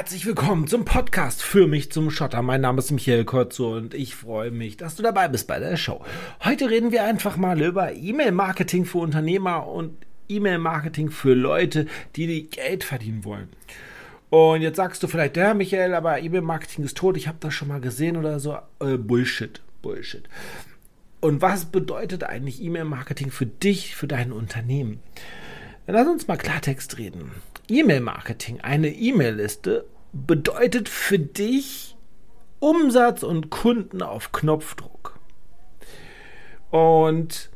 herzlich 0.00 0.24
willkommen 0.24 0.66
zum 0.66 0.86
Podcast 0.86 1.42
für 1.42 1.66
mich 1.66 1.92
zum 1.92 2.10
Schotter. 2.10 2.40
Mein 2.40 2.62
Name 2.62 2.78
ist 2.78 2.90
Michael 2.90 3.26
Kotzo 3.26 3.76
und 3.76 3.92
ich 3.92 4.14
freue 4.14 4.50
mich, 4.50 4.78
dass 4.78 4.96
du 4.96 5.02
dabei 5.02 5.28
bist 5.28 5.46
bei 5.46 5.58
der 5.58 5.76
Show. 5.76 6.02
Heute 6.42 6.70
reden 6.70 6.90
wir 6.90 7.04
einfach 7.04 7.36
mal 7.36 7.60
über 7.60 7.92
E-Mail-Marketing 7.92 8.86
für 8.86 8.96
Unternehmer 8.96 9.66
und 9.66 9.92
E-Mail-Marketing 10.30 11.10
für 11.10 11.34
Leute, 11.34 11.86
die, 12.16 12.26
die 12.26 12.48
Geld 12.48 12.82
verdienen 12.82 13.26
wollen. 13.26 13.50
Und 14.30 14.62
jetzt 14.62 14.76
sagst 14.76 15.02
du 15.02 15.06
vielleicht, 15.06 15.36
ja, 15.36 15.52
Michael, 15.52 15.92
aber 15.92 16.18
E-Mail-Marketing 16.18 16.82
ist 16.82 16.96
tot, 16.96 17.18
ich 17.18 17.28
habe 17.28 17.36
das 17.38 17.52
schon 17.52 17.68
mal 17.68 17.82
gesehen 17.82 18.16
oder 18.16 18.40
so. 18.40 18.56
Äh, 18.78 18.96
Bullshit, 18.96 19.60
Bullshit. 19.82 20.26
Und 21.20 21.42
was 21.42 21.66
bedeutet 21.66 22.24
eigentlich 22.24 22.62
E-Mail-Marketing 22.62 23.30
für 23.30 23.44
dich, 23.44 23.96
für 23.96 24.06
dein 24.06 24.32
Unternehmen? 24.32 25.00
Lass 25.86 26.08
uns 26.08 26.26
mal 26.26 26.38
Klartext 26.38 26.96
reden. 26.96 27.32
E-Mail-Marketing, 27.70 28.60
eine 28.60 28.88
E-Mail-Liste, 28.88 29.86
bedeutet 30.12 30.88
für 30.88 31.18
dich 31.18 31.96
Umsatz 32.58 33.22
und 33.22 33.50
Kunden 33.50 34.02
auf 34.02 34.32
Knopfdruck. 34.32 35.18
Und 36.70 37.50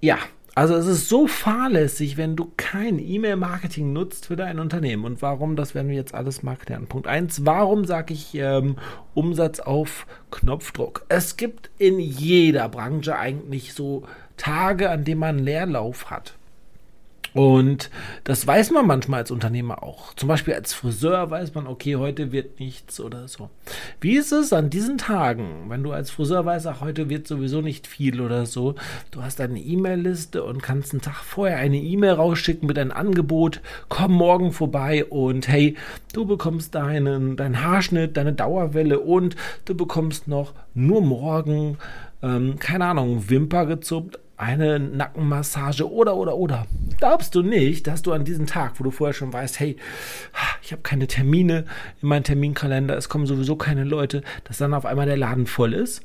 ja, 0.00 0.18
also 0.54 0.74
es 0.74 0.86
ist 0.86 1.08
so 1.08 1.26
fahrlässig, 1.26 2.18
wenn 2.18 2.36
du 2.36 2.52
kein 2.58 2.98
E-Mail-Marketing 2.98 3.92
nutzt 3.92 4.26
für 4.26 4.36
dein 4.36 4.58
Unternehmen. 4.58 5.04
Und 5.04 5.22
warum, 5.22 5.56
das 5.56 5.74
werden 5.74 5.88
wir 5.88 5.96
jetzt 5.96 6.14
alles 6.14 6.42
mal 6.42 6.56
klären. 6.56 6.88
Punkt 6.88 7.06
1, 7.06 7.46
warum 7.46 7.86
sage 7.86 8.12
ich 8.12 8.34
ähm, 8.34 8.76
Umsatz 9.14 9.60
auf 9.60 10.06
Knopfdruck? 10.30 11.06
Es 11.08 11.38
gibt 11.38 11.70
in 11.78 11.98
jeder 11.98 12.68
Branche 12.68 13.16
eigentlich 13.16 13.72
so 13.72 14.02
Tage, 14.36 14.90
an 14.90 15.04
denen 15.04 15.20
man 15.20 15.38
Leerlauf 15.38 16.10
hat. 16.10 16.34
Und 17.34 17.90
das 18.24 18.46
weiß 18.46 18.72
man 18.72 18.86
manchmal 18.86 19.20
als 19.20 19.30
Unternehmer 19.30 19.82
auch. 19.82 20.14
Zum 20.14 20.28
Beispiel 20.28 20.54
als 20.54 20.74
Friseur 20.74 21.30
weiß 21.30 21.54
man, 21.54 21.66
okay, 21.66 21.96
heute 21.96 22.30
wird 22.30 22.60
nichts 22.60 23.00
oder 23.00 23.26
so. 23.26 23.48
Wie 24.00 24.16
ist 24.16 24.32
es 24.32 24.52
an 24.52 24.68
diesen 24.68 24.98
Tagen, 24.98 25.66
wenn 25.68 25.82
du 25.82 25.92
als 25.92 26.10
Friseur 26.10 26.44
weißt, 26.44 26.66
ach, 26.66 26.80
heute 26.82 27.08
wird 27.08 27.26
sowieso 27.26 27.62
nicht 27.62 27.86
viel 27.86 28.20
oder 28.20 28.44
so? 28.44 28.74
Du 29.10 29.22
hast 29.22 29.40
eine 29.40 29.58
E-Mail-Liste 29.58 30.44
und 30.44 30.62
kannst 30.62 30.92
einen 30.92 31.00
Tag 31.00 31.22
vorher 31.22 31.56
eine 31.56 31.78
E-Mail 31.78 32.12
rausschicken 32.12 32.66
mit 32.66 32.78
einem 32.78 32.92
Angebot, 32.92 33.60
komm 33.88 34.12
morgen 34.12 34.52
vorbei 34.52 35.04
und 35.06 35.48
hey, 35.48 35.76
du 36.12 36.26
bekommst 36.26 36.74
deinen, 36.74 37.36
deinen 37.36 37.62
Haarschnitt, 37.62 38.16
deine 38.16 38.34
Dauerwelle 38.34 39.00
und 39.00 39.36
du 39.64 39.74
bekommst 39.74 40.28
noch 40.28 40.52
nur 40.74 41.00
morgen, 41.00 41.78
ähm, 42.22 42.58
keine 42.58 42.86
Ahnung, 42.86 43.30
Wimper 43.30 43.66
gezuppt, 43.66 44.18
eine 44.36 44.78
Nackenmassage 44.78 45.90
oder, 45.90 46.16
oder, 46.16 46.36
oder. 46.36 46.66
Glaubst 46.98 47.34
du 47.34 47.42
nicht, 47.42 47.86
dass 47.86 48.02
du 48.02 48.12
an 48.12 48.24
diesem 48.24 48.46
Tag, 48.46 48.78
wo 48.78 48.84
du 48.84 48.90
vorher 48.90 49.14
schon 49.14 49.32
weißt, 49.32 49.60
hey, 49.60 49.76
ich 50.62 50.72
habe 50.72 50.82
keine 50.82 51.06
Termine 51.06 51.64
in 52.00 52.08
meinem 52.08 52.24
Terminkalender, 52.24 52.96
es 52.96 53.08
kommen 53.08 53.26
sowieso 53.26 53.56
keine 53.56 53.84
Leute, 53.84 54.22
dass 54.44 54.58
dann 54.58 54.74
auf 54.74 54.86
einmal 54.86 55.06
der 55.06 55.16
Laden 55.16 55.46
voll 55.46 55.74
ist? 55.74 56.02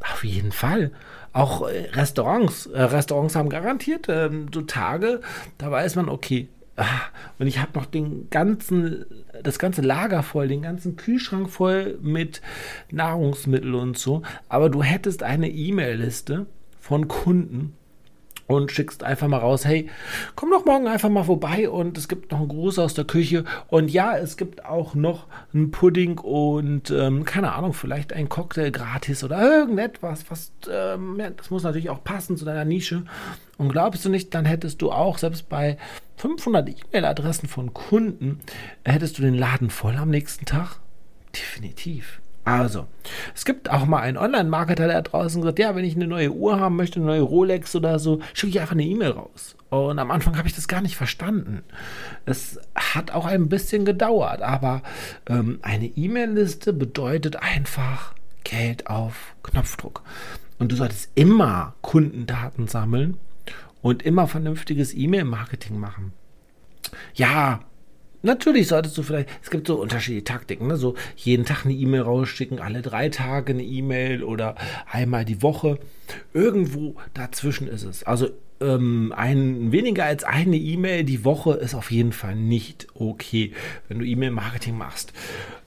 Auf 0.00 0.24
jeden 0.24 0.52
Fall. 0.52 0.92
Auch 1.32 1.68
äh, 1.68 1.88
Restaurants. 1.92 2.66
Äh, 2.66 2.82
Restaurants 2.82 3.36
haben 3.36 3.50
garantiert 3.50 4.06
ähm, 4.08 4.46
so 4.52 4.62
Tage, 4.62 5.20
da 5.58 5.70
weiß 5.70 5.96
man, 5.96 6.08
okay, 6.08 6.48
ah, 6.76 6.84
und 7.38 7.46
ich 7.46 7.60
habe 7.60 7.72
noch 7.74 7.86
den 7.86 8.30
ganzen, 8.30 9.04
das 9.42 9.58
ganze 9.58 9.82
Lager 9.82 10.22
voll, 10.22 10.48
den 10.48 10.62
ganzen 10.62 10.96
Kühlschrank 10.96 11.50
voll 11.50 11.98
mit 12.02 12.40
Nahrungsmitteln 12.90 13.74
und 13.74 13.98
so. 13.98 14.22
Aber 14.48 14.70
du 14.70 14.82
hättest 14.82 15.22
eine 15.22 15.50
E-Mail-Liste 15.50 16.46
von 16.80 17.08
Kunden, 17.08 17.76
und 18.50 18.72
schickst 18.72 19.04
einfach 19.04 19.28
mal 19.28 19.38
raus, 19.38 19.64
hey, 19.64 19.88
komm 20.34 20.50
doch 20.50 20.64
morgen 20.64 20.88
einfach 20.88 21.08
mal 21.08 21.22
vorbei 21.22 21.70
und 21.70 21.96
es 21.96 22.08
gibt 22.08 22.32
noch 22.32 22.40
einen 22.40 22.48
Gruß 22.48 22.80
aus 22.80 22.94
der 22.94 23.04
Küche 23.04 23.44
und 23.68 23.90
ja, 23.90 24.16
es 24.16 24.36
gibt 24.36 24.64
auch 24.64 24.94
noch 24.94 25.26
einen 25.54 25.70
Pudding 25.70 26.18
und 26.18 26.90
ähm, 26.90 27.24
keine 27.24 27.52
Ahnung, 27.52 27.72
vielleicht 27.72 28.12
ein 28.12 28.28
Cocktail 28.28 28.70
gratis 28.70 29.22
oder 29.22 29.40
irgendetwas, 29.40 30.24
was, 30.28 30.52
ähm, 30.70 31.16
ja, 31.18 31.30
das 31.30 31.50
muss 31.50 31.62
natürlich 31.62 31.90
auch 31.90 32.02
passen 32.02 32.36
zu 32.36 32.44
deiner 32.44 32.64
Nische 32.64 33.04
und 33.56 33.68
glaubst 33.70 34.04
du 34.04 34.08
nicht, 34.08 34.34
dann 34.34 34.44
hättest 34.44 34.82
du 34.82 34.90
auch, 34.90 35.18
selbst 35.18 35.48
bei 35.48 35.78
500 36.16 36.68
E-Mail-Adressen 36.68 37.48
von 37.48 37.72
Kunden, 37.72 38.40
hättest 38.84 39.18
du 39.18 39.22
den 39.22 39.34
Laden 39.34 39.70
voll 39.70 39.96
am 39.96 40.10
nächsten 40.10 40.44
Tag? 40.44 40.80
Definitiv. 41.34 42.20
Also, 42.44 42.86
es 43.34 43.44
gibt 43.44 43.70
auch 43.70 43.84
mal 43.84 44.00
einen 44.00 44.16
Online-Marketer, 44.16 44.86
der 44.86 45.02
draußen 45.02 45.40
gesagt, 45.42 45.58
ja, 45.58 45.76
wenn 45.76 45.84
ich 45.84 45.94
eine 45.94 46.06
neue 46.06 46.32
Uhr 46.32 46.58
haben 46.58 46.76
möchte, 46.76 46.96
eine 46.96 47.06
neue 47.06 47.20
Rolex 47.20 47.76
oder 47.76 47.98
so, 47.98 48.20
schicke 48.32 48.50
ich 48.50 48.60
einfach 48.60 48.72
eine 48.72 48.84
E-Mail 48.84 49.10
raus. 49.10 49.56
Und 49.68 49.98
am 49.98 50.10
Anfang 50.10 50.36
habe 50.36 50.48
ich 50.48 50.54
das 50.54 50.66
gar 50.66 50.80
nicht 50.80 50.96
verstanden. 50.96 51.62
Es 52.26 52.58
hat 52.74 53.12
auch 53.12 53.26
ein 53.26 53.48
bisschen 53.48 53.84
gedauert, 53.84 54.42
aber 54.42 54.82
ähm, 55.28 55.60
eine 55.62 55.86
E-Mail-Liste 55.86 56.72
bedeutet 56.72 57.36
einfach 57.36 58.14
Geld 58.42 58.88
auf 58.88 59.34
Knopfdruck. 59.42 60.02
Und 60.58 60.72
du 60.72 60.76
solltest 60.76 61.10
immer 61.14 61.74
Kundendaten 61.82 62.68
sammeln 62.68 63.16
und 63.80 64.02
immer 64.02 64.26
vernünftiges 64.26 64.94
E-Mail-Marketing 64.94 65.78
machen. 65.78 66.12
Ja, 67.14 67.60
Natürlich 68.22 68.68
solltest 68.68 68.98
du 68.98 69.02
vielleicht, 69.02 69.28
es 69.42 69.50
gibt 69.50 69.66
so 69.66 69.80
unterschiedliche 69.80 70.24
Taktiken, 70.24 70.66
ne? 70.66 70.76
so 70.76 70.94
jeden 71.16 71.44
Tag 71.44 71.64
eine 71.64 71.74
E-Mail 71.74 72.02
rausschicken, 72.02 72.58
alle 72.58 72.82
drei 72.82 73.08
Tage 73.08 73.52
eine 73.52 73.62
E-Mail 73.62 74.22
oder 74.22 74.56
einmal 74.90 75.24
die 75.24 75.42
Woche. 75.42 75.78
Irgendwo 76.34 76.96
dazwischen 77.14 77.68
ist 77.68 77.84
es. 77.84 78.02
Also 78.04 78.28
ähm, 78.60 79.14
ein, 79.16 79.72
weniger 79.72 80.04
als 80.04 80.24
eine 80.24 80.56
E-Mail 80.56 81.04
die 81.04 81.24
Woche 81.24 81.54
ist 81.54 81.74
auf 81.74 81.90
jeden 81.90 82.12
Fall 82.12 82.36
nicht 82.36 82.88
okay, 82.94 83.52
wenn 83.88 83.98
du 83.98 84.04
E-Mail-Marketing 84.04 84.76
machst. 84.76 85.14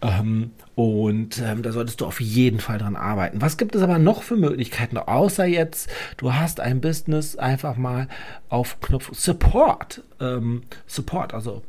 Ähm, 0.02 0.52
und 0.76 1.42
ähm, 1.44 1.64
da 1.64 1.72
solltest 1.72 2.02
du 2.02 2.06
auf 2.06 2.22
jeden 2.22 2.60
Fall 2.60 2.78
dran 2.78 2.96
arbeiten. 2.96 3.42
Was 3.42 3.58
gibt 3.58 3.76
es 3.76 3.82
aber 3.82 3.98
noch 3.98 4.22
für 4.22 4.36
Möglichkeiten, 4.36 4.98
außer 4.98 5.46
jetzt, 5.46 5.90
du 6.18 6.34
hast 6.34 6.60
ein 6.60 6.82
Business 6.82 7.36
einfach 7.36 7.78
mal 7.78 8.08
auf 8.50 8.80
Knopf 8.80 9.10
Support. 9.14 10.04
Ähm, 10.20 10.62
Support, 10.86 11.34
also? 11.34 11.64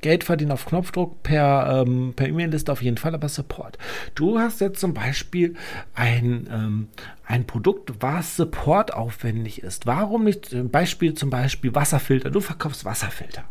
Geld 0.00 0.24
verdienen 0.24 0.52
auf 0.52 0.66
Knopfdruck 0.66 1.22
per, 1.22 1.84
ähm, 1.86 2.14
E-Mail-Liste 2.18 2.72
auf 2.72 2.82
jeden 2.82 2.96
Fall, 2.96 3.14
aber 3.14 3.28
Support. 3.28 3.78
Du 4.14 4.38
hast 4.38 4.60
jetzt 4.60 4.80
zum 4.80 4.94
Beispiel 4.94 5.54
ein, 5.94 6.48
ähm, 6.52 6.88
ein 7.26 7.46
Produkt, 7.46 7.92
was 8.00 8.36
Support 8.36 8.94
aufwendig 8.94 9.62
ist. 9.62 9.86
Warum 9.86 10.24
nicht? 10.24 10.54
Beispiel 10.70 11.14
zum 11.14 11.30
Beispiel 11.30 11.74
Wasserfilter. 11.74 12.30
Du 12.30 12.40
verkaufst 12.40 12.84
Wasserfilter. 12.84 13.44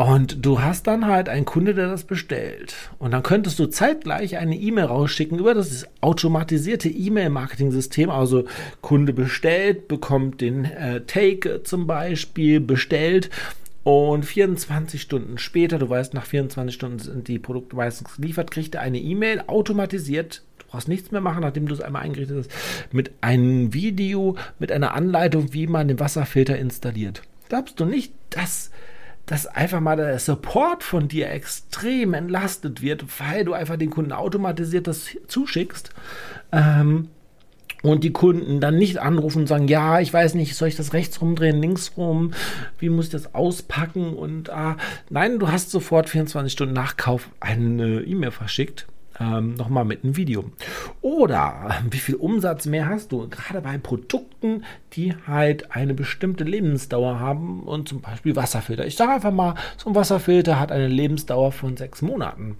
Und 0.00 0.46
du 0.46 0.62
hast 0.62 0.86
dann 0.86 1.04
halt 1.04 1.28
einen 1.28 1.44
Kunde, 1.44 1.74
der 1.74 1.88
das 1.88 2.04
bestellt. 2.04 2.74
Und 2.98 3.10
dann 3.10 3.22
könntest 3.22 3.58
du 3.58 3.66
zeitgleich 3.66 4.38
eine 4.38 4.56
E-Mail 4.56 4.86
rausschicken 4.86 5.38
über 5.38 5.52
das 5.52 5.86
automatisierte 6.00 6.88
E-Mail-Marketing-System. 6.88 8.08
Also 8.08 8.44
Kunde 8.80 9.12
bestellt, 9.12 9.88
bekommt 9.88 10.40
den 10.40 10.64
äh, 10.64 11.02
Take 11.02 11.64
zum 11.64 11.86
Beispiel 11.86 12.60
bestellt 12.60 13.28
und 13.90 14.24
24 14.24 15.00
Stunden 15.00 15.38
später, 15.38 15.78
du 15.78 15.88
weißt, 15.88 16.14
nach 16.14 16.24
24 16.24 16.74
Stunden 16.74 16.98
sind 16.98 17.28
die 17.28 17.38
Produkte 17.38 17.76
meistens 17.76 18.16
geliefert, 18.16 18.50
kriegt 18.50 18.74
er 18.74 18.82
eine 18.82 18.98
E-Mail 18.98 19.44
automatisiert. 19.46 20.42
Du 20.58 20.66
brauchst 20.68 20.88
nichts 20.88 21.10
mehr 21.10 21.20
machen, 21.20 21.42
nachdem 21.42 21.66
du 21.66 21.74
es 21.74 21.80
einmal 21.80 22.02
eingerichtet 22.02 22.38
hast, 22.38 22.50
mit 22.92 23.10
einem 23.20 23.74
Video, 23.74 24.36
mit 24.58 24.70
einer 24.70 24.94
Anleitung, 24.94 25.52
wie 25.52 25.66
man 25.66 25.88
den 25.88 25.98
Wasserfilter 25.98 26.58
installiert. 26.58 27.22
Glaubst 27.48 27.80
du 27.80 27.84
nicht, 27.84 28.12
dass, 28.30 28.70
dass 29.26 29.46
einfach 29.46 29.80
mal 29.80 29.96
der 29.96 30.18
Support 30.18 30.84
von 30.84 31.08
dir 31.08 31.30
extrem 31.30 32.14
entlastet 32.14 32.82
wird, 32.82 33.04
weil 33.18 33.44
du 33.44 33.54
einfach 33.54 33.76
den 33.76 33.90
Kunden 33.90 34.12
automatisiert 34.12 34.86
das 34.86 35.16
zuschickst? 35.26 35.90
Ähm, 36.52 37.08
und 37.82 38.04
die 38.04 38.12
Kunden 38.12 38.60
dann 38.60 38.76
nicht 38.76 38.98
anrufen 38.98 39.42
und 39.42 39.46
sagen, 39.46 39.68
ja, 39.68 40.00
ich 40.00 40.12
weiß 40.12 40.34
nicht, 40.34 40.54
soll 40.54 40.68
ich 40.68 40.76
das 40.76 40.92
rechts 40.92 41.20
rumdrehen, 41.20 41.60
links 41.60 41.92
rum, 41.96 42.32
wie 42.78 42.88
muss 42.88 43.06
ich 43.06 43.12
das 43.12 43.34
auspacken? 43.34 44.14
Und 44.14 44.50
ah, 44.50 44.76
nein, 45.08 45.38
du 45.38 45.48
hast 45.48 45.70
sofort 45.70 46.08
24 46.08 46.52
Stunden 46.52 46.74
nach 46.74 46.96
Kauf 46.96 47.30
eine 47.40 48.02
E-Mail 48.02 48.30
verschickt 48.30 48.86
ähm, 49.20 49.54
nochmal 49.54 49.84
mit 49.84 50.02
einem 50.02 50.16
Video. 50.16 50.44
Oder 51.02 51.70
wie 51.90 51.98
viel 51.98 52.14
Umsatz 52.14 52.66
mehr 52.66 52.88
hast 52.88 53.12
du? 53.12 53.28
Gerade 53.28 53.60
bei 53.60 53.78
Produkten, 53.78 54.64
die 54.94 55.14
halt 55.26 55.70
eine 55.72 55.94
bestimmte 55.94 56.44
Lebensdauer 56.44 57.20
haben 57.20 57.60
und 57.60 57.88
zum 57.88 58.00
Beispiel 58.00 58.34
Wasserfilter. 58.34 58.86
Ich 58.86 58.96
sage 58.96 59.12
einfach 59.12 59.32
mal, 59.32 59.54
so 59.76 59.90
ein 59.90 59.94
Wasserfilter 59.94 60.58
hat 60.58 60.72
eine 60.72 60.88
Lebensdauer 60.88 61.52
von 61.52 61.76
sechs 61.76 62.02
Monaten. 62.02 62.56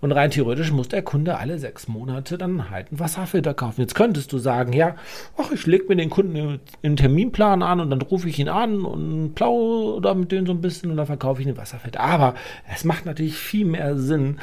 Und 0.00 0.12
rein 0.12 0.30
theoretisch 0.30 0.70
muss 0.70 0.88
der 0.88 1.02
Kunde 1.02 1.38
alle 1.38 1.58
sechs 1.58 1.88
Monate 1.88 2.38
dann 2.38 2.70
halt 2.70 2.90
einen 2.90 3.00
Wasserfilter 3.00 3.54
kaufen. 3.54 3.80
Jetzt 3.80 3.94
könntest 3.94 4.32
du 4.32 4.38
sagen, 4.38 4.72
ja, 4.72 4.96
ach, 5.36 5.50
ich 5.52 5.66
lege 5.66 5.86
mir 5.88 5.96
den 5.96 6.10
Kunden 6.10 6.60
im 6.82 6.96
Terminplan 6.96 7.62
an 7.62 7.80
und 7.80 7.90
dann 7.90 8.02
rufe 8.02 8.28
ich 8.28 8.38
ihn 8.38 8.48
an 8.48 8.84
und 8.84 9.34
plaudere 9.34 10.14
mit 10.14 10.30
denen 10.32 10.46
so 10.46 10.52
ein 10.52 10.60
bisschen 10.60 10.90
und 10.90 10.98
dann 10.98 11.06
verkaufe 11.06 11.40
ich 11.40 11.46
den 11.46 11.56
Wasserfilter. 11.56 12.00
Aber 12.00 12.34
es 12.72 12.84
macht 12.84 13.06
natürlich 13.06 13.36
viel 13.36 13.64
mehr 13.64 13.96
Sinn, 13.96 14.38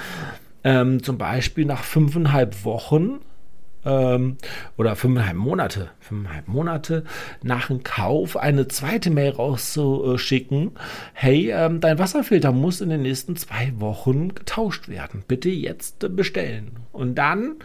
ähm, 0.63 1.03
zum 1.03 1.17
Beispiel 1.17 1.65
nach 1.65 1.83
fünfeinhalb 1.83 2.65
Wochen 2.65 3.19
ähm, 3.85 4.37
oder 4.77 4.95
fünfeinhalb 4.95 5.37
Monate, 5.37 5.89
fünfeinhalb 5.99 6.47
Monate 6.47 7.03
nach 7.41 7.67
dem 7.67 7.83
Kauf 7.83 8.37
eine 8.37 8.67
zweite 8.67 9.09
Mail 9.09 9.31
rauszuschicken. 9.31 10.71
Hey, 11.13 11.51
ähm, 11.51 11.79
dein 11.79 11.99
Wasserfilter 11.99 12.51
muss 12.51 12.81
in 12.81 12.89
den 12.89 13.01
nächsten 13.01 13.35
zwei 13.35 13.73
Wochen 13.77 14.35
getauscht 14.35 14.87
werden. 14.87 15.23
Bitte 15.27 15.49
jetzt 15.49 16.15
bestellen. 16.15 16.71
Und 16.91 17.15
dann 17.15 17.55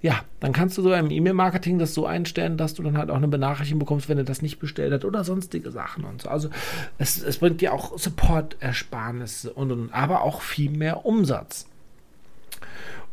ja, 0.00 0.20
dann 0.38 0.52
kannst 0.52 0.78
du 0.78 0.82
so 0.82 0.92
im 0.92 1.10
E-Mail-Marketing 1.10 1.78
das 1.78 1.92
so 1.92 2.06
einstellen, 2.06 2.56
dass 2.56 2.74
du 2.74 2.84
dann 2.84 2.96
halt 2.96 3.10
auch 3.10 3.16
eine 3.16 3.26
Benachrichtigung 3.26 3.80
bekommst, 3.80 4.08
wenn 4.08 4.18
er 4.18 4.24
das 4.24 4.42
nicht 4.42 4.60
bestellt 4.60 4.92
hat 4.92 5.04
oder 5.04 5.24
sonstige 5.24 5.72
Sachen 5.72 6.04
und 6.04 6.22
so. 6.22 6.28
Also 6.28 6.50
es, 6.98 7.20
es 7.20 7.38
bringt 7.38 7.60
dir 7.60 7.72
auch 7.72 7.98
Support-Ersparnisse 7.98 9.52
und, 9.52 9.72
und 9.72 9.92
aber 9.92 10.22
auch 10.22 10.42
viel 10.42 10.70
mehr 10.70 11.04
Umsatz. 11.04 11.67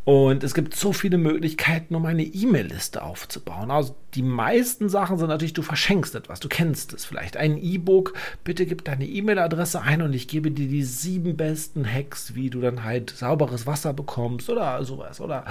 Und 0.06 0.44
es 0.44 0.54
gibt 0.54 0.76
so 0.76 0.94
viele 0.94 1.18
Möglichkeiten, 1.18 1.96
um 1.96 2.06
eine 2.06 2.24
E-Mail-Liste 2.24 3.02
aufzubauen. 3.02 3.72
Also 3.72 3.96
die 4.16 4.24
meisten 4.24 4.88
Sachen 4.88 5.18
sind 5.18 5.28
natürlich, 5.28 5.54
du 5.54 5.62
verschenkst 5.62 6.16
etwas, 6.16 6.40
du 6.40 6.48
kennst 6.48 6.94
es 6.94 7.06
vielleicht. 7.06 7.36
Ein 7.36 7.58
E-Book, 7.58 8.14
bitte 8.44 8.66
gib 8.66 8.86
deine 8.86 9.06
E-Mail-Adresse 9.06 9.82
ein 9.82 10.02
und 10.02 10.14
ich 10.14 10.30
gebe 10.30 10.52
dir 10.52 10.68
die 10.68 10.84
sieben 10.84 11.36
besten 11.36 11.86
Hacks, 11.86 12.34
wie 12.34 12.50
du 12.50 12.62
dann 12.62 12.84
halt 12.84 13.10
sauberes 13.10 13.68
Wasser 13.68 13.94
bekommst 13.94 14.50
oder 14.50 14.84
sowas. 14.86 15.20
Oder 15.20 15.46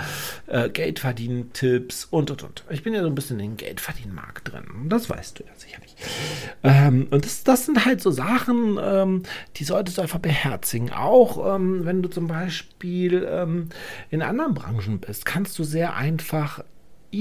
äh, 0.46 0.70
Geldverdienen-Tipps 0.70 2.06
und 2.06 2.31
und 2.31 2.43
und. 2.43 2.64
Ich 2.70 2.82
bin 2.82 2.94
ja 2.94 3.02
so 3.02 3.08
ein 3.08 3.14
bisschen 3.14 3.38
in 3.38 3.50
den 3.50 3.56
Geldverdienmarkt 3.58 4.52
drin. 4.52 4.64
Das 4.88 5.10
weißt 5.10 5.38
du 5.38 5.44
ja 5.44 5.50
sicherlich. 5.56 5.94
Ähm, 6.62 7.08
und 7.10 7.25
das, 7.25 7.44
das 7.44 7.67
sind 7.67 7.84
halt 7.84 8.00
so 8.00 8.10
Sachen, 8.10 8.78
ähm, 8.82 9.22
die 9.56 9.64
solltest 9.64 9.99
du 9.99 10.02
einfach 10.02 10.20
beherzigen. 10.20 10.90
Auch 10.90 11.55
ähm, 11.55 11.84
wenn 11.84 12.02
du 12.02 12.08
zum 12.08 12.28
Beispiel 12.28 13.26
ähm, 13.31 13.69
in 14.10 14.22
anderen 14.22 14.55
Branchen 14.55 15.00
bist, 15.00 15.26
kannst 15.26 15.58
du 15.58 15.64
sehr 15.64 15.96
einfach 15.96 16.64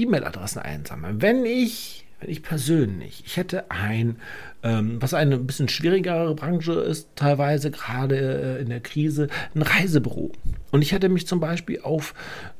E-Mail-Adressen 0.02 0.60
einsammeln. 0.60 1.22
Wenn 1.22 1.44
ich, 1.44 2.04
wenn 2.20 2.30
ich 2.30 2.42
persönlich, 2.42 3.22
ich 3.26 3.36
hätte 3.36 3.70
ein, 3.70 4.16
ähm, 4.62 5.00
was 5.00 5.14
eine 5.14 5.36
ein 5.36 5.46
bisschen 5.46 5.68
schwierigere 5.68 6.34
Branche 6.34 6.72
ist, 6.72 7.08
teilweise 7.16 7.70
gerade 7.70 8.58
äh, 8.58 8.62
in 8.62 8.68
der 8.68 8.80
Krise, 8.80 9.28
ein 9.54 9.62
Reisebüro. 9.62 10.32
Und 10.70 10.82
ich 10.82 10.92
hätte 10.92 11.08
mich 11.08 11.26
zum 11.26 11.40
Beispiel 11.40 11.80
auf 11.82 12.14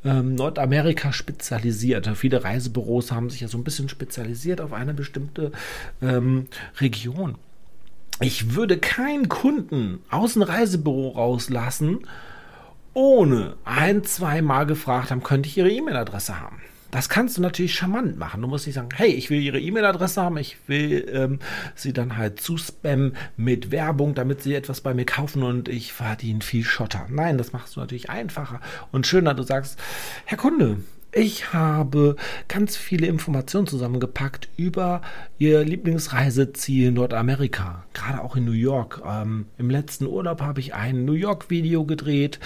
ähm, 0.05 0.35
Nordamerika 0.35 1.13
spezialisiert. 1.13 2.09
Viele 2.17 2.45
Reisebüros 2.45 3.13
haben 3.13 3.31
sich 3.31 3.41
ja 3.41 3.49
so 3.49 3.59
ein 3.59 3.65
bisschen 3.65 3.89
spezialisiert 3.89 4.61
auf 4.61 4.73
eine 4.73 4.95
bestimmte 4.95 5.53
ähm, 6.01 6.47
Region. 6.81 7.37
Ich 8.21 8.55
würde 8.55 8.79
keinen 8.79 9.29
Kunden 9.29 9.99
aus 10.09 10.35
dem 10.35 10.43
Reisebüro 10.43 11.09
rauslassen, 11.11 12.07
ohne 12.93 13.57
ein, 13.65 14.05
zweimal 14.05 14.67
gefragt 14.67 15.11
haben, 15.11 15.25
könnte 15.25 15.49
ich 15.49 15.59
Ihre 15.59 15.71
E-Mail-Adresse 15.71 16.41
haben. 16.41 16.61
Das 16.95 17.09
kannst 17.09 17.37
du 17.37 17.43
natürlich 17.43 17.75
charmant 17.75 18.19
machen. 18.19 18.41
Du 18.41 18.47
musst 18.47 18.67
nicht 18.67 18.77
sagen, 18.77 18.91
hey, 18.95 19.09
ich 19.09 19.29
will 19.29 19.41
Ihre 19.41 19.59
E-Mail-Adresse 19.59 20.23
haben, 20.23 20.37
ich 20.37 20.57
will 20.69 21.05
ähm, 21.13 21.41
sie 21.75 21.93
dann 21.93 22.17
halt 22.17 22.41
zuspammen 22.41 23.17
mit 23.37 23.73
Werbung, 23.73 24.15
damit 24.15 24.45
Sie 24.45 24.55
etwas 24.55 24.81
bei 24.81 24.95
mir 24.95 25.05
kaufen 25.05 25.43
und 25.43 25.69
ich 25.69 25.93
verdiene 25.93 26.41
viel 26.41 26.63
Schotter. 26.63 27.09
Nein, 27.11 27.37
das 27.37 27.53
machst 27.53 27.75
du 27.75 27.81
natürlich 27.81 28.11
einfacher 28.11 28.61
und 28.93 29.09
schöner. 29.09 29.35
Du 29.35 29.43
sagst, 29.43 29.77
Herr 30.25 30.39
Kunde, 30.39 30.85
ich 31.15 31.53
habe 31.53 32.17
ganz 32.49 32.77
viele 32.77 33.07
Informationen 33.07 33.67
zusammengepackt 33.67 34.49
über 34.57 35.01
Ihr 35.39 35.65
Lieblingsreiseziel 35.65 36.91
Nordamerika, 36.91 37.85
gerade 37.95 38.23
auch 38.23 38.35
in 38.37 38.45
New 38.45 38.53
York. 38.53 39.01
Ähm, 39.07 39.47
Im 39.57 39.71
letzten 39.71 40.07
Urlaub 40.07 40.41
habe 40.41 40.61
ich 40.61 40.75
ein 40.75 41.05
New 41.05 41.13
York-Video 41.13 41.85
gedreht 41.85 42.41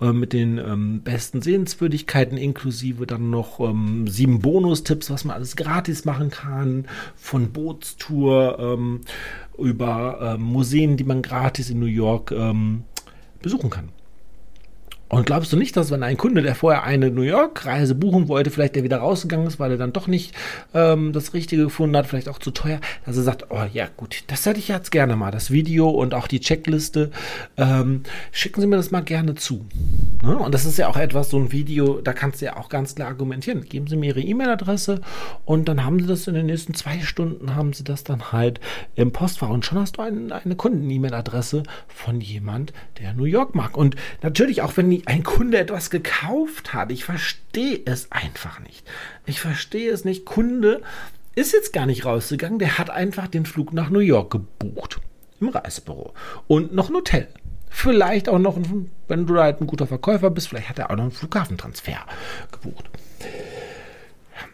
äh, 0.00 0.12
mit 0.12 0.32
den 0.32 0.58
ähm, 0.58 1.02
besten 1.02 1.42
Sehenswürdigkeiten, 1.42 2.38
inklusive 2.38 3.06
dann 3.06 3.28
noch 3.28 3.60
ähm, 3.60 4.08
sieben 4.08 4.40
Bonustipps, 4.40 5.10
was 5.10 5.24
man 5.24 5.36
alles 5.36 5.54
gratis 5.54 6.06
machen 6.06 6.30
kann, 6.30 6.86
von 7.16 7.52
Bootstour 7.52 8.58
ähm, 8.58 9.02
über 9.58 10.34
ähm, 10.34 10.42
Museen, 10.42 10.96
die 10.96 11.04
man 11.04 11.20
gratis 11.20 11.68
in 11.68 11.78
New 11.78 11.86
York 11.86 12.30
ähm, 12.32 12.84
besuchen 13.42 13.68
kann. 13.68 13.90
Und 15.14 15.26
glaubst 15.26 15.52
du 15.52 15.56
nicht, 15.56 15.76
dass 15.76 15.92
wenn 15.92 16.02
ein 16.02 16.16
Kunde, 16.16 16.42
der 16.42 16.56
vorher 16.56 16.82
eine 16.82 17.08
New 17.08 17.22
York-Reise 17.22 17.94
buchen 17.94 18.26
wollte, 18.26 18.50
vielleicht 18.50 18.74
der 18.74 18.82
wieder 18.82 18.96
rausgegangen 18.96 19.46
ist, 19.46 19.60
weil 19.60 19.70
er 19.70 19.76
dann 19.76 19.92
doch 19.92 20.08
nicht 20.08 20.34
ähm, 20.74 21.12
das 21.12 21.34
Richtige 21.34 21.62
gefunden 21.62 21.96
hat, 21.96 22.08
vielleicht 22.08 22.28
auch 22.28 22.40
zu 22.40 22.50
teuer, 22.50 22.80
dass 23.06 23.16
er 23.16 23.22
sagt, 23.22 23.46
oh 23.50 23.62
ja 23.72 23.86
gut, 23.96 24.24
das 24.26 24.44
hätte 24.44 24.58
ich 24.58 24.66
jetzt 24.66 24.90
gerne 24.90 25.14
mal, 25.14 25.30
das 25.30 25.52
Video 25.52 25.88
und 25.88 26.14
auch 26.14 26.26
die 26.26 26.40
Checkliste, 26.40 27.12
ähm, 27.56 28.02
schicken 28.32 28.60
Sie 28.60 28.66
mir 28.66 28.74
das 28.74 28.90
mal 28.90 29.02
gerne 29.02 29.36
zu. 29.36 29.64
Ne? 30.24 30.36
Und 30.36 30.52
das 30.52 30.64
ist 30.64 30.78
ja 30.78 30.88
auch 30.88 30.96
etwas, 30.96 31.30
so 31.30 31.38
ein 31.38 31.52
Video, 31.52 32.00
da 32.00 32.12
kannst 32.12 32.40
du 32.40 32.46
ja 32.46 32.56
auch 32.56 32.68
ganz 32.68 32.96
klar 32.96 33.06
argumentieren. 33.06 33.64
Geben 33.64 33.86
Sie 33.86 33.96
mir 33.96 34.06
Ihre 34.06 34.20
E-Mail-Adresse 34.20 35.00
und 35.44 35.68
dann 35.68 35.84
haben 35.84 36.00
Sie 36.00 36.06
das 36.06 36.26
in 36.26 36.34
den 36.34 36.46
nächsten 36.46 36.74
zwei 36.74 36.98
Stunden, 37.02 37.54
haben 37.54 37.72
Sie 37.72 37.84
das 37.84 38.02
dann 38.02 38.32
halt 38.32 38.58
im 38.96 39.12
Postfach 39.12 39.50
und 39.50 39.64
schon 39.64 39.78
hast 39.78 39.96
du 39.96 40.02
ein, 40.02 40.32
eine 40.32 40.56
Kunden-E-Mail-Adresse 40.56 41.62
von 41.86 42.20
jemand, 42.20 42.72
der 42.98 43.14
New 43.14 43.26
York 43.26 43.54
mag. 43.54 43.76
Und 43.76 43.94
natürlich 44.20 44.60
auch, 44.60 44.76
wenn 44.76 44.90
die 44.90 45.03
ein 45.06 45.22
Kunde 45.22 45.58
etwas 45.58 45.90
gekauft 45.90 46.74
hat. 46.74 46.90
Ich 46.90 47.04
verstehe 47.04 47.80
es 47.84 48.10
einfach 48.12 48.60
nicht. 48.60 48.86
Ich 49.26 49.40
verstehe 49.40 49.90
es 49.90 50.04
nicht. 50.04 50.24
Kunde 50.24 50.82
ist 51.34 51.52
jetzt 51.52 51.72
gar 51.72 51.86
nicht 51.86 52.04
rausgegangen. 52.04 52.58
Der 52.58 52.78
hat 52.78 52.90
einfach 52.90 53.28
den 53.28 53.46
Flug 53.46 53.72
nach 53.72 53.90
New 53.90 54.00
York 54.00 54.30
gebucht. 54.32 55.00
Im 55.40 55.48
Reisebüro. 55.48 56.14
Und 56.46 56.74
noch 56.74 56.88
ein 56.88 56.94
Hotel. 56.94 57.28
Vielleicht 57.68 58.28
auch 58.28 58.38
noch, 58.38 58.56
wenn 59.08 59.26
du 59.26 59.38
halt 59.40 59.60
ein 59.60 59.66
guter 59.66 59.86
Verkäufer 59.86 60.30
bist, 60.30 60.48
vielleicht 60.48 60.68
hat 60.68 60.78
er 60.78 60.90
auch 60.90 60.96
noch 60.96 61.02
einen 61.02 61.12
Flughafentransfer 61.12 62.06
gebucht. 62.52 62.88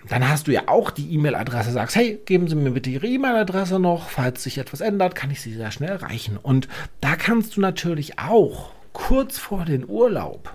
Dann 0.08 0.28
hast 0.28 0.46
du 0.46 0.52
ja 0.52 0.62
auch 0.66 0.90
die 0.90 1.12
E-Mail-Adresse, 1.14 1.70
sagst, 1.70 1.96
hey, 1.96 2.18
geben 2.24 2.48
Sie 2.48 2.54
mir 2.54 2.70
bitte 2.70 2.90
Ihre 2.90 3.06
E-Mail-Adresse 3.06 3.78
noch, 3.78 4.08
falls 4.08 4.42
sich 4.42 4.58
etwas 4.58 4.80
ändert, 4.80 5.14
kann 5.14 5.30
ich 5.30 5.40
sie 5.40 5.54
sehr 5.54 5.70
schnell 5.70 5.90
erreichen. 5.90 6.38
Und 6.42 6.66
da 7.00 7.14
kannst 7.16 7.56
du 7.56 7.60
natürlich 7.60 8.18
auch 8.18 8.72
kurz 9.08 9.38
vor 9.38 9.64
den 9.64 9.88
Urlaub 9.88 10.52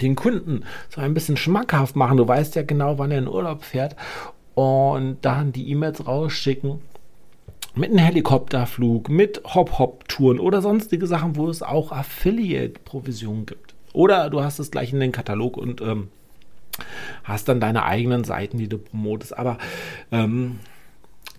den 0.00 0.16
Kunden 0.16 0.64
so 0.88 1.00
ein 1.00 1.14
bisschen 1.14 1.36
schmackhaft 1.36 1.96
machen. 1.96 2.16
Du 2.16 2.26
weißt 2.26 2.56
ja 2.56 2.62
genau, 2.62 2.98
wann 2.98 3.10
er 3.10 3.18
in 3.18 3.28
Urlaub 3.28 3.62
fährt 3.62 3.94
und 4.54 5.18
dann 5.22 5.52
die 5.52 5.70
E-Mails 5.70 6.06
rausschicken 6.06 6.80
mit 7.74 7.90
einem 7.90 7.98
Helikopterflug, 7.98 9.08
mit 9.08 9.42
Hop-Hop-Touren 9.44 10.38
oder 10.40 10.60
sonstige 10.60 11.06
Sachen, 11.06 11.36
wo 11.36 11.48
es 11.48 11.62
auch 11.62 11.92
Affiliate-Provisionen 11.92 13.46
gibt. 13.46 13.74
Oder 13.92 14.30
du 14.30 14.42
hast 14.42 14.58
es 14.58 14.70
gleich 14.70 14.92
in 14.92 15.00
den 15.00 15.12
Katalog 15.12 15.56
und 15.56 15.80
ähm, 15.80 16.08
hast 17.24 17.48
dann 17.48 17.60
deine 17.60 17.84
eigenen 17.84 18.24
Seiten, 18.24 18.58
die 18.58 18.68
du 18.68 18.78
promotest. 18.78 19.36
Aber 19.36 19.58
ähm, 20.10 20.58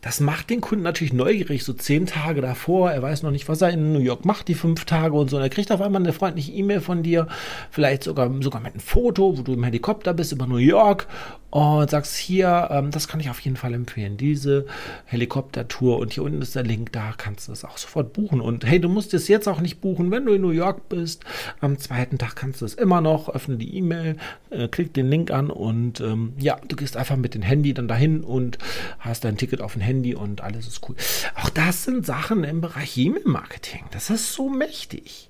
das 0.03 0.19
macht 0.19 0.49
den 0.49 0.59
Kunden 0.59 0.83
natürlich 0.83 1.13
neugierig, 1.13 1.63
so 1.63 1.71
zehn 1.71 2.05
Tage 2.05 2.41
davor. 2.41 2.91
Er 2.91 3.01
weiß 3.01 3.23
noch 3.23 3.31
nicht, 3.31 3.47
was 3.47 3.61
er 3.61 3.69
in 3.69 3.93
New 3.93 3.99
York 3.99 4.25
macht, 4.25 4.49
die 4.49 4.53
fünf 4.53 4.83
Tage 4.83 5.15
und 5.15 5.29
so. 5.29 5.37
Und 5.37 5.43
er 5.43 5.49
kriegt 5.49 5.71
auf 5.71 5.81
einmal 5.81 6.01
eine 6.01 6.11
freundliche 6.11 6.51
E-Mail 6.51 6.81
von 6.81 7.03
dir, 7.03 7.27
vielleicht 7.71 8.03
sogar, 8.03 8.29
sogar 8.41 8.59
mit 8.59 8.73
einem 8.73 8.81
Foto, 8.81 9.37
wo 9.37 9.41
du 9.43 9.53
im 9.53 9.63
Helikopter 9.63 10.13
bist 10.13 10.33
über 10.33 10.45
New 10.45 10.57
York 10.57 11.07
und 11.53 11.91
sagst 11.91 12.15
hier, 12.15 12.69
ähm, 12.71 12.89
das 12.89 13.07
kann 13.07 13.19
ich 13.19 13.29
auf 13.29 13.39
jeden 13.41 13.57
Fall 13.57 13.75
empfehlen, 13.75 14.17
diese 14.17 14.65
Helikoptertour 15.05 15.99
und 15.99 16.11
hier 16.11 16.23
unten 16.23 16.41
ist 16.41 16.55
der 16.55 16.63
Link, 16.63 16.91
da 16.93 17.13
kannst 17.15 17.47
du 17.47 17.51
das 17.51 17.63
auch 17.63 17.77
sofort 17.77 18.11
buchen. 18.11 18.41
Und 18.41 18.65
hey, 18.65 18.79
du 18.79 18.89
musst 18.89 19.13
es 19.13 19.27
jetzt 19.27 19.47
auch 19.47 19.61
nicht 19.61 19.79
buchen, 19.79 20.09
wenn 20.09 20.25
du 20.25 20.33
in 20.33 20.41
New 20.41 20.49
York 20.49 20.89
bist. 20.89 21.23
Am 21.61 21.77
zweiten 21.77 22.17
Tag 22.17 22.35
kannst 22.35 22.61
du 22.61 22.65
es 22.65 22.73
immer 22.73 23.01
noch, 23.01 23.29
öffne 23.29 23.57
die 23.57 23.77
E-Mail, 23.77 24.17
äh, 24.49 24.67
klick 24.67 24.95
den 24.95 25.09
Link 25.09 25.29
an 25.29 25.51
und 25.51 26.01
ähm, 26.01 26.33
ja, 26.39 26.59
du 26.67 26.75
gehst 26.75 26.97
einfach 26.97 27.17
mit 27.17 27.35
dem 27.35 27.43
Handy 27.43 27.75
dann 27.75 27.87
dahin 27.87 28.23
und 28.23 28.57
hast 28.97 29.23
dein 29.23 29.37
Ticket 29.37 29.61
auf 29.61 29.73
dem 29.73 29.83
Handy 29.83 30.15
und 30.15 30.41
alles 30.41 30.65
ist 30.65 30.81
cool. 30.89 30.95
Auch 31.35 31.49
das 31.49 31.83
sind 31.83 32.03
Sachen 32.03 32.43
im 32.43 32.61
Bereich 32.61 32.97
E-Mail-Marketing. 32.97 33.83
Das 33.91 34.09
ist 34.09 34.33
so 34.33 34.49
mächtig. 34.49 35.29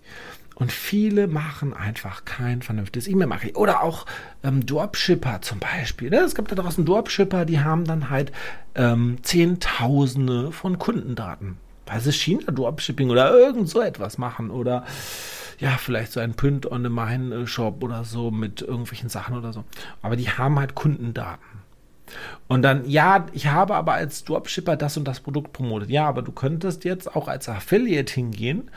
Und 0.55 0.71
viele 0.71 1.27
machen 1.27 1.73
einfach 1.73 2.25
kein 2.25 2.61
vernünftiges 2.61 3.07
E-Mail-Marketing. 3.07 3.55
Oder 3.55 3.81
auch 3.81 4.05
ähm, 4.43 4.65
Dropshipper 4.65 5.41
zum 5.41 5.59
Beispiel. 5.59 6.09
Ne? 6.09 6.17
Es 6.17 6.35
gibt 6.35 6.51
da 6.51 6.55
draußen 6.55 6.85
Dropshipper, 6.85 7.45
die 7.45 7.59
haben 7.59 7.85
dann 7.85 8.09
halt 8.09 8.31
ähm, 8.75 9.17
Zehntausende 9.23 10.51
von 10.51 10.77
Kundendaten. 10.77 11.57
Weil 11.85 11.99
sie 11.99 12.13
China-Dropshipping 12.13 13.09
oder 13.09 13.33
irgend 13.33 13.67
so 13.67 13.81
etwas 13.81 14.17
machen. 14.17 14.51
Oder 14.51 14.85
ja, 15.59 15.71
vielleicht 15.77 16.11
so 16.11 16.19
ein 16.19 16.35
Print-on-the-Mine-Shop 16.35 17.83
oder 17.83 18.03
so 18.03 18.31
mit 18.31 18.61
irgendwelchen 18.61 19.09
Sachen 19.09 19.37
oder 19.37 19.53
so. 19.53 19.63
Aber 20.01 20.15
die 20.15 20.29
haben 20.29 20.59
halt 20.59 20.75
Kundendaten. 20.75 21.63
Und 22.47 22.61
dann, 22.61 22.87
ja, 22.87 23.25
ich 23.33 23.47
habe 23.47 23.75
aber 23.75 23.93
als 23.93 24.23
Dropshipper 24.23 24.75
das 24.75 24.97
und 24.97 25.07
das 25.07 25.19
Produkt 25.19 25.53
promotet. 25.53 25.89
Ja, 25.89 26.07
aber 26.07 26.21
du 26.21 26.31
könntest 26.31 26.83
jetzt 26.83 27.15
auch 27.15 27.27
als 27.27 27.49
Affiliate 27.49 28.13
hingehen 28.13 28.69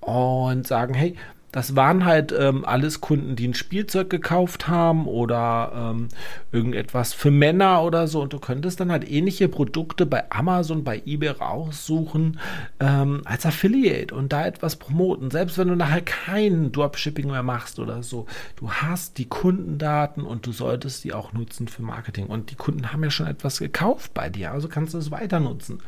und 0.00 0.66
sagen, 0.66 0.94
hey, 0.94 1.16
das 1.52 1.74
waren 1.74 2.04
halt 2.04 2.32
ähm, 2.32 2.64
alles 2.64 3.00
Kunden, 3.00 3.34
die 3.34 3.48
ein 3.48 3.54
Spielzeug 3.54 4.08
gekauft 4.08 4.68
haben 4.68 5.06
oder 5.06 5.72
ähm, 5.74 6.08
irgendetwas 6.52 7.12
für 7.12 7.32
Männer 7.32 7.82
oder 7.82 8.06
so. 8.06 8.22
Und 8.22 8.32
du 8.32 8.38
könntest 8.38 8.78
dann 8.78 8.92
halt 8.92 9.10
ähnliche 9.10 9.48
Produkte 9.48 10.06
bei 10.06 10.30
Amazon, 10.30 10.84
bei 10.84 11.02
eBay 11.04 11.30
raussuchen 11.30 12.38
ähm, 12.78 13.22
als 13.24 13.46
Affiliate 13.46 14.14
und 14.14 14.32
da 14.32 14.46
etwas 14.46 14.76
promoten. 14.76 15.30
Selbst 15.30 15.58
wenn 15.58 15.68
du 15.68 15.74
nachher 15.74 16.02
kein 16.02 16.70
Dropshipping 16.70 17.28
mehr 17.28 17.42
machst 17.42 17.80
oder 17.80 18.04
so. 18.04 18.26
Du 18.54 18.70
hast 18.70 19.18
die 19.18 19.28
Kundendaten 19.28 20.22
und 20.22 20.46
du 20.46 20.52
solltest 20.52 21.02
die 21.02 21.12
auch 21.12 21.32
nutzen 21.32 21.66
für 21.66 21.82
Marketing. 21.82 22.26
Und 22.26 22.52
die 22.52 22.56
Kunden 22.56 22.92
haben 22.92 23.02
ja 23.02 23.10
schon 23.10 23.26
etwas 23.26 23.58
gekauft 23.58 24.14
bei 24.14 24.28
dir, 24.28 24.52
also 24.52 24.68
kannst 24.68 24.94
du 24.94 24.98
es 24.98 25.10
weiter 25.10 25.40
nutzen. 25.40 25.80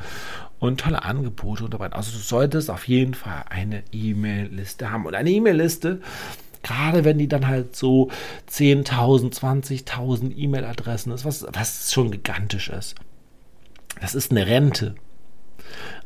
Und 0.63 0.79
tolle 0.79 1.03
Angebote 1.03 1.65
und 1.65 1.75
dabei. 1.75 1.91
Also 1.91 2.13
du 2.13 2.19
solltest 2.19 2.71
auf 2.71 2.87
jeden 2.87 3.15
Fall 3.15 3.45
eine 3.51 3.83
E-Mail-Liste 3.91 4.93
haben. 4.93 5.07
Und 5.07 5.17
eine 5.17 5.29
E-Mail 5.29 5.55
E-Mail-Liste, 5.55 6.01
gerade 6.63 7.05
wenn 7.05 7.19
die 7.19 7.27
dann 7.27 7.49
halt 7.49 7.75
so 7.75 8.11
10.000, 8.49 9.35
20.000 9.35 10.37
E-Mail-Adressen 10.37 11.11
ist, 11.11 11.25
was, 11.25 11.45
was 11.53 11.93
schon 11.93 12.13
gigantisch 12.13 12.69
ist. 12.69 12.95
Das 14.01 14.15
ist 14.15 14.31
eine 14.31 14.47
Rente. 14.47 14.95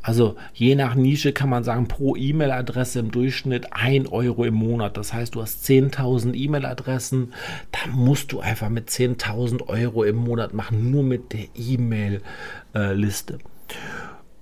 Also 0.00 0.36
je 0.54 0.74
nach 0.74 0.94
Nische 0.94 1.34
kann 1.34 1.50
man 1.50 1.62
sagen, 1.62 1.86
pro 1.86 2.16
E-Mail-Adresse 2.16 3.00
im 3.00 3.10
Durchschnitt 3.10 3.74
1 3.74 4.10
Euro 4.10 4.44
im 4.44 4.54
Monat. 4.54 4.96
Das 4.96 5.12
heißt, 5.12 5.34
du 5.34 5.42
hast 5.42 5.66
10.000 5.66 6.34
E-Mail-Adressen, 6.34 7.34
da 7.72 7.90
musst 7.90 8.32
du 8.32 8.40
einfach 8.40 8.70
mit 8.70 8.88
10.000 8.88 9.68
Euro 9.68 10.02
im 10.02 10.16
Monat 10.16 10.54
machen, 10.54 10.90
nur 10.90 11.02
mit 11.02 11.34
der 11.34 11.44
E-Mail-Liste. 11.54 13.34
Äh, 13.34 13.38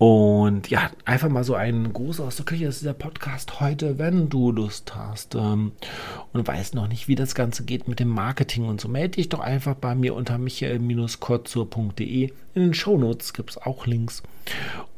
und 0.04 0.68
ja, 0.68 0.90
einfach 1.06 1.30
mal 1.30 1.44
so 1.44 1.54
ein 1.54 1.94
Gruß 1.94 2.20
aus 2.20 2.37
der 2.37 2.44
Küche. 2.44 2.66
Das 2.66 2.76
ist 2.76 2.84
der 2.84 2.92
Podcast 2.92 3.61
heute, 3.61 3.99
wenn 3.99 4.28
du 4.28 4.52
Lust 4.52 4.94
hast 4.94 5.34
ähm, 5.34 5.73
und 6.34 6.46
weißt 6.46 6.75
noch 6.75 6.88
nicht, 6.88 7.08
wie 7.08 7.14
das 7.14 7.34
Ganze 7.34 7.64
geht 7.64 7.88
mit 7.88 8.00
dem 8.00 8.11
Marketing 8.11 8.66
und 8.66 8.82
so. 8.82 8.88
Melde 8.88 9.16
dich 9.16 9.30
doch 9.30 9.40
einfach 9.40 9.75
bei 9.75 9.94
mir 9.94 10.14
unter 10.14 10.37
michael-kurzur.de. 10.37 12.32
In 12.52 12.62
den 12.62 12.75
Shownotes 12.75 13.32
gibt 13.32 13.52
es 13.52 13.56
auch 13.56 13.87
Links. 13.87 14.23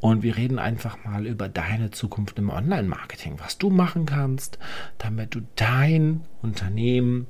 Und 0.01 0.23
wir 0.23 0.35
reden 0.35 0.59
einfach 0.59 0.97
mal 1.05 1.25
über 1.25 1.47
deine 1.47 1.91
Zukunft 1.91 2.37
im 2.37 2.49
Online-Marketing, 2.49 3.35
was 3.37 3.57
du 3.57 3.69
machen 3.69 4.05
kannst, 4.05 4.59
damit 4.97 5.35
du 5.35 5.39
dein 5.55 6.25
Unternehmen 6.41 7.27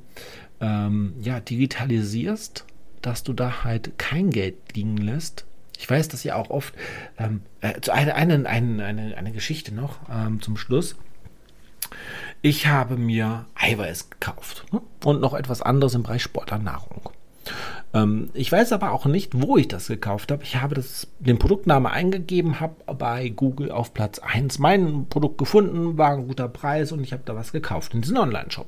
ähm, 0.60 1.14
ja, 1.20 1.38
digitalisierst, 1.38 2.64
dass 3.02 3.22
du 3.22 3.34
da 3.34 3.62
halt 3.62 3.96
kein 4.00 4.30
Geld 4.30 4.56
liegen 4.74 4.96
lässt 4.96 5.44
ich 5.78 5.88
weiß, 5.88 6.08
dass 6.08 6.24
ihr 6.24 6.36
auch 6.36 6.50
oft, 6.50 6.74
ähm, 7.18 7.42
äh, 7.60 7.74
eine, 7.90 8.16
eine, 8.16 8.48
eine, 8.48 8.84
eine, 8.84 9.16
eine 9.16 9.32
Geschichte 9.32 9.72
noch 9.72 10.00
ähm, 10.10 10.42
zum 10.42 10.56
Schluss. 10.56 10.96
Ich 12.42 12.66
habe 12.66 12.96
mir 12.96 13.46
Eiweiß 13.54 14.10
gekauft 14.10 14.66
ne? 14.72 14.82
und 15.04 15.20
noch 15.20 15.34
etwas 15.34 15.62
anderes 15.62 15.94
im 15.94 16.02
Bereich 16.02 16.22
Sportlernahrung. 16.22 17.10
Ähm, 17.94 18.30
ich 18.34 18.50
weiß 18.50 18.72
aber 18.72 18.90
auch 18.90 19.06
nicht, 19.06 19.40
wo 19.40 19.56
ich 19.56 19.68
das 19.68 19.86
gekauft 19.86 20.32
habe. 20.32 20.42
Ich 20.42 20.56
habe 20.56 20.74
das, 20.74 21.06
den 21.20 21.38
Produktname 21.38 21.90
eingegeben, 21.90 22.58
habe 22.58 22.74
bei 22.94 23.28
Google 23.28 23.70
auf 23.70 23.94
Platz 23.94 24.18
1 24.18 24.58
mein 24.58 25.06
Produkt 25.08 25.38
gefunden, 25.38 25.96
war 25.96 26.10
ein 26.10 26.26
guter 26.26 26.48
Preis 26.48 26.90
und 26.90 27.02
ich 27.04 27.12
habe 27.12 27.22
da 27.24 27.36
was 27.36 27.52
gekauft 27.52 27.94
in 27.94 28.02
diesem 28.02 28.18
Online-Shop. 28.18 28.66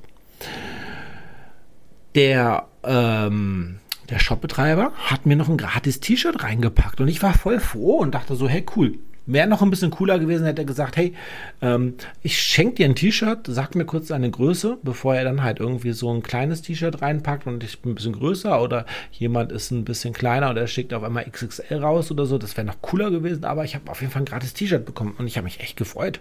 Der 2.15 2.67
ähm, 2.85 3.81
der 4.11 4.19
Shopbetreiber 4.19 4.93
hat 4.97 5.27
mir 5.27 5.37
noch 5.37 5.49
ein 5.49 5.57
gratis 5.57 6.01
T-Shirt 6.01 6.43
reingepackt 6.43 7.01
und 7.01 7.09
ich 7.09 7.23
war 7.23 7.33
voll 7.35 7.61
froh 7.61 7.99
und 7.99 8.15
dachte 8.15 8.35
so, 8.35 8.49
hey 8.49 8.65
cool. 8.77 8.99
Wäre 9.27 9.47
noch 9.47 9.63
ein 9.63 9.71
bisschen 9.71 9.93
cooler 9.93 10.19
gewesen, 10.19 10.45
hätte 10.45 10.63
er 10.63 10.67
gesagt, 10.67 10.97
hey, 10.97 11.15
ähm, 11.63 11.95
ich 12.23 12.43
schenke 12.43 12.77
dir 12.77 12.87
ein 12.87 12.97
T-Shirt, 12.97 13.47
sag 13.47 13.77
mir 13.77 13.85
kurz 13.85 14.09
deine 14.09 14.29
Größe, 14.29 14.79
bevor 14.83 15.15
er 15.15 15.23
dann 15.23 15.45
halt 15.45 15.61
irgendwie 15.61 15.93
so 15.93 16.13
ein 16.13 16.23
kleines 16.23 16.63
T-Shirt 16.63 17.01
reinpackt 17.01 17.47
und 17.47 17.63
ich 17.63 17.81
bin 17.81 17.93
ein 17.93 17.95
bisschen 17.95 18.15
größer 18.15 18.61
oder 18.61 18.87
jemand 19.13 19.53
ist 19.53 19.71
ein 19.71 19.85
bisschen 19.85 20.15
kleiner 20.15 20.51
und 20.51 20.57
er 20.57 20.67
schickt 20.67 20.93
auf 20.95 21.05
einmal 21.05 21.31
XXL 21.31 21.79
raus 21.79 22.11
oder 22.11 22.27
so. 22.27 22.39
Das 22.39 22.57
wäre 22.57 22.67
noch 22.67 22.81
cooler 22.81 23.11
gewesen, 23.11 23.45
aber 23.45 23.65
ich 23.65 23.77
habe 23.77 23.89
auf 23.91 24.01
jeden 24.01 24.13
Fall 24.13 24.23
ein 24.23 24.27
gratis 24.27 24.55
T-Shirt 24.55 24.85
bekommen 24.85 25.15
und 25.17 25.27
ich 25.29 25.37
habe 25.37 25.45
mich 25.45 25.61
echt 25.61 25.77
gefreut. 25.77 26.21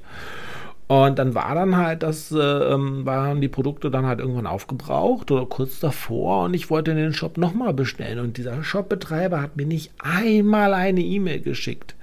Und 0.89 1.19
dann 1.19 1.35
war 1.35 1.53
dann 1.53 1.77
halt, 1.77 2.01
das 2.01 2.31
äh, 2.31 2.37
ähm, 2.39 3.05
waren 3.05 3.41
die 3.41 3.47
Produkte 3.47 3.91
dann 3.91 4.07
halt 4.07 4.19
irgendwann 4.19 4.47
aufgebraucht 4.47 5.29
oder 5.29 5.45
kurz 5.45 5.79
davor 5.79 6.45
und 6.45 6.55
ich 6.55 6.71
wollte 6.71 6.95
den 6.95 7.13
Shop 7.13 7.37
nochmal 7.37 7.75
bestellen. 7.75 8.17
Und 8.17 8.37
dieser 8.37 8.63
Shopbetreiber 8.63 9.39
hat 9.39 9.55
mir 9.55 9.67
nicht 9.67 9.91
einmal 9.99 10.73
eine 10.73 11.01
E-Mail 11.01 11.41
geschickt. 11.41 11.93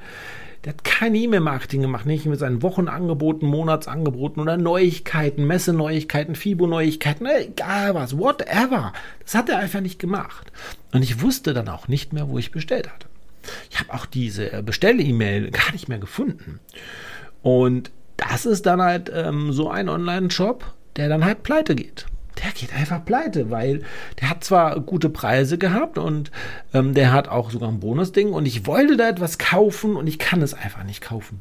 Der 0.62 0.73
hat 0.73 0.85
kein 0.85 1.16
E-Mail-Marketing 1.16 1.83
gemacht, 1.83 2.07
nicht 2.07 2.26
mit 2.26 2.38
seinen 2.38 2.62
Wochenangeboten, 2.62 3.49
Monatsangeboten 3.49 4.40
oder 4.40 4.57
Neuigkeiten, 4.57 5.49
Messeneuigkeiten, 5.49 6.37
Fibo-Neuigkeiten, 6.37 7.26
egal 7.26 7.97
was, 7.97 8.16
whatever. 8.16 8.93
Das 9.25 9.35
hat 9.35 9.49
er 9.49 9.59
einfach 9.59 9.81
nicht 9.81 9.99
gemacht. 9.99 10.52
Und 10.93 11.02
ich 11.02 11.23
wusste 11.23 11.55
dann 11.55 11.69
auch 11.69 11.88
nicht 11.88 12.12
mehr, 12.12 12.28
wo 12.28 12.38
ich 12.38 12.52
bestellt 12.52 12.88
hatte. 12.88 13.09
Ich 13.69 13.81
habe 13.81 13.93
auch 13.95 14.07
diese 14.07 14.62
Bestell-E-Mail 14.62 15.50
gar 15.50 15.73
nicht 15.73 15.88
mehr 15.88 15.99
gefunden. 15.99 16.61
Und 17.43 17.90
das 18.16 18.46
ist 18.46 18.66
dann 18.66 18.80
halt 18.80 19.11
ähm, 19.14 19.52
so 19.52 19.68
ein 19.70 19.88
Online-Shop, 19.88 20.64
der 20.96 21.08
dann 21.08 21.25
halt 21.25 21.42
pleite 21.42 21.75
geht. 21.75 22.06
Der 22.42 22.50
geht 22.52 22.75
einfach 22.75 23.04
pleite, 23.04 23.50
weil 23.50 23.82
der 24.20 24.28
hat 24.28 24.44
zwar 24.44 24.78
gute 24.80 25.08
Preise 25.08 25.56
gehabt 25.56 25.96
und 25.96 26.30
ähm, 26.75 26.92
der 26.92 27.12
hat 27.12 27.28
auch 27.28 27.50
sogar 27.50 27.70
ein 27.70 27.80
Bonusding 27.80 28.32
und 28.32 28.46
ich 28.46 28.66
wollte 28.66 28.96
da 28.96 29.08
etwas 29.08 29.38
kaufen 29.38 29.96
und 29.96 30.06
ich 30.06 30.18
kann 30.18 30.42
es 30.42 30.52
einfach 30.52 30.85
nicht 30.85 31.00
kaufen. 31.00 31.40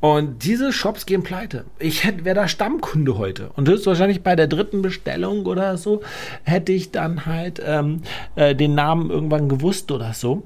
Und 0.00 0.44
diese 0.44 0.72
Shops 0.72 1.06
gehen 1.06 1.24
pleite. 1.24 1.64
Ich 1.80 2.06
wäre 2.06 2.34
da 2.34 2.46
Stammkunde 2.46 3.18
heute. 3.18 3.50
Und 3.56 3.68
höchstwahrscheinlich 3.68 4.22
bei 4.22 4.36
der 4.36 4.46
dritten 4.46 4.80
Bestellung 4.80 5.44
oder 5.46 5.76
so 5.76 6.02
hätte 6.44 6.70
ich 6.72 6.92
dann 6.92 7.26
halt 7.26 7.60
ähm, 7.64 8.02
äh, 8.36 8.54
den 8.54 8.76
Namen 8.76 9.10
irgendwann 9.10 9.48
gewusst 9.48 9.90
oder 9.90 10.12
so. 10.12 10.44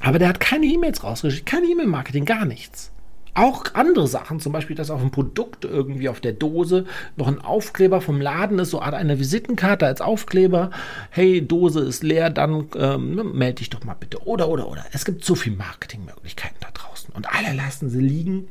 Aber 0.00 0.18
der 0.18 0.28
hat 0.28 0.40
keine 0.40 0.66
E-Mails 0.66 1.04
rausgeschickt, 1.04 1.46
kein 1.46 1.64
E-Mail-Marketing, 1.64 2.24
gar 2.24 2.46
nichts. 2.46 2.90
Auch 3.34 3.64
andere 3.74 4.06
Sachen, 4.06 4.38
zum 4.38 4.52
Beispiel, 4.52 4.76
dass 4.76 4.90
auf 4.90 5.00
dem 5.00 5.10
Produkt 5.10 5.64
irgendwie 5.64 6.08
auf 6.08 6.20
der 6.20 6.32
Dose 6.32 6.84
noch 7.16 7.26
ein 7.26 7.40
Aufkleber 7.40 8.00
vom 8.00 8.20
Laden 8.20 8.60
ist, 8.60 8.70
so 8.70 8.78
eine 8.78 9.18
Visitenkarte 9.18 9.86
als 9.86 10.00
Aufkleber. 10.00 10.70
Hey, 11.10 11.44
Dose 11.44 11.80
ist 11.80 12.04
leer, 12.04 12.30
dann 12.30 12.68
ähm, 12.76 13.16
ne, 13.16 13.24
melde 13.24 13.56
dich 13.56 13.70
doch 13.70 13.82
mal 13.82 13.94
bitte. 13.94 14.24
Oder, 14.24 14.48
oder, 14.48 14.68
oder. 14.68 14.84
Es 14.92 15.04
gibt 15.04 15.24
so 15.24 15.34
viele 15.34 15.56
Marketingmöglichkeiten 15.56 16.58
da 16.60 16.68
draußen. 16.72 17.12
Und 17.12 17.28
alle 17.28 17.56
lassen 17.56 17.90
sie 17.90 18.00
liegen. 18.00 18.46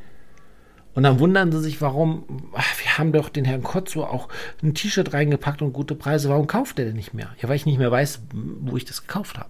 Und 0.96 1.04
dann 1.04 1.20
wundern 1.20 1.52
sie 1.52 1.62
sich, 1.62 1.82
warum, 1.82 2.52
ach, 2.54 2.80
wir 2.84 2.98
haben 2.98 3.14
doch 3.14 3.30
den 3.30 3.46
Herrn 3.46 3.64
Kotzo 3.64 4.04
auch 4.04 4.28
ein 4.62 4.74
T-Shirt 4.74 5.14
reingepackt 5.14 5.62
und 5.62 5.74
gute 5.74 5.96
Preise, 5.96 6.30
warum 6.30 6.46
kauft 6.46 6.78
er 6.78 6.86
denn 6.86 6.96
nicht 6.96 7.14
mehr? 7.14 7.30
Ja, 7.42 7.48
weil 7.48 7.56
ich 7.56 7.66
nicht 7.66 7.80
mehr 7.80 7.92
weiß, 7.92 8.22
wo 8.34 8.76
ich 8.78 8.86
das 8.86 9.08
gekauft 9.08 9.38
habe. 9.40 9.50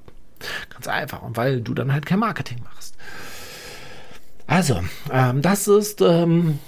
Ganz 0.69 0.87
einfach. 0.87 1.23
Und 1.23 1.37
weil 1.37 1.61
du 1.61 1.73
dann 1.73 1.91
halt 1.91 2.05
kein 2.05 2.19
Marketing 2.19 2.59
machst. 2.63 2.95
Also, 4.47 4.81
ähm, 5.11 5.41
das 5.41 5.67
ist, 5.67 6.01
ähm, 6.01 6.59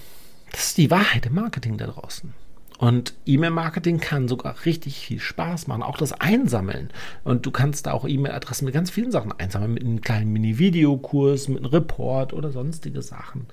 das 0.52 0.68
ist 0.68 0.78
die 0.78 0.92
Wahrheit 0.92 1.26
im 1.26 1.36
Marketing 1.36 1.78
da 1.78 1.88
draußen. 1.88 2.34
Und 2.78 3.14
E-Mail-Marketing 3.26 4.00
kann 4.00 4.28
sogar 4.28 4.56
richtig 4.66 5.00
viel 5.00 5.20
Spaß 5.20 5.68
machen, 5.68 5.82
auch 5.82 5.98
das 5.98 6.12
Einsammeln. 6.12 6.90
Und 7.24 7.46
du 7.46 7.52
kannst 7.52 7.88
da 7.88 7.94
auch 7.94 8.06
E-Mail-Adressen 8.06 8.66
mit 8.66 8.74
ganz 8.74 8.92
vielen 8.92 9.12
Sachen 9.12 9.32
einsammeln, 9.32 9.74
mit 9.74 9.84
einem 9.84 10.02
kleinen 10.02 10.34
Mini-Videokurs, 10.34 11.48
mit 11.48 11.60
einem 11.60 11.68
Report 11.68 12.34
oder 12.34 12.52
sonstige 12.52 13.02
Sachen, 13.02 13.46